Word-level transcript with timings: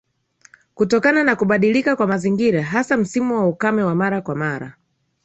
Kutokana 0.73 1.23
na 1.23 1.35
kubadilika 1.35 1.95
kwa 1.95 2.07
mazingira 2.07 2.63
hasa 2.63 2.97
msimu 2.97 3.35
wa 3.35 3.47
ukame 3.47 3.83
wa 3.83 3.95
mara 3.95 4.21
kwa 4.21 4.35
mara 4.35 4.73